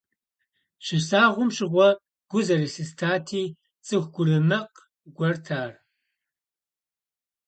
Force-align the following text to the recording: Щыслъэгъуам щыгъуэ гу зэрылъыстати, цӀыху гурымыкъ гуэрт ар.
Щыслъэгъуам 0.85 1.49
щыгъуэ 1.55 1.89
гу 2.29 2.39
зэрылъыстати, 2.45 3.43
цӀыху 3.85 4.11
гурымыкъ 4.13 4.77
гуэрт 5.15 5.45
ар. 5.61 5.71